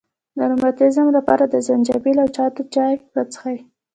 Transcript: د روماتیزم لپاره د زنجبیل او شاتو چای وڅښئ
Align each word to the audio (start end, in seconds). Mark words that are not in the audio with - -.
د 0.37 0.39
روماتیزم 0.51 1.07
لپاره 1.17 1.43
د 1.47 1.55
زنجبیل 1.67 2.17
او 2.23 2.27
شاتو 2.35 2.61
چای 2.73 2.93
وڅښئ 3.15 3.57